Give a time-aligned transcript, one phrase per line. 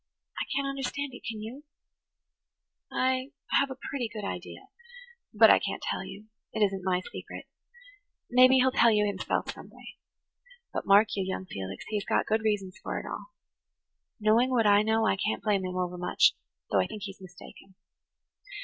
[0.39, 1.63] I can't understand it, can you?"
[2.91, 4.69] [Page 86] "I have a pretty good idea,
[5.31, 6.25] but I can't tell you.
[6.53, 7.45] It isn't my secret.
[8.27, 9.99] Maybe he'll tell you himself some day.
[10.73, 13.27] But, mark you, young Felix, he has got good reasons for it all.
[14.19, 16.33] Knowing what I know, I can't blame him over much,
[16.71, 17.75] though I think he's mistaken.